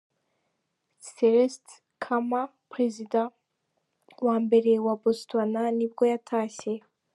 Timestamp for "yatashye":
6.11-6.73